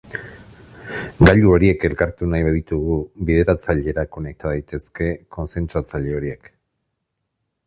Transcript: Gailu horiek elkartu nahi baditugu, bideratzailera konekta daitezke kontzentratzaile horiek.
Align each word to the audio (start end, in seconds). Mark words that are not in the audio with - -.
Gailu 1.25 1.51
horiek 1.57 1.85
elkartu 1.89 2.31
nahi 2.31 2.47
baditugu, 2.49 2.97
bideratzailera 3.29 4.09
konekta 4.17 4.55
daitezke 4.55 5.13
kontzentratzaile 5.39 6.19
horiek. 6.21 6.53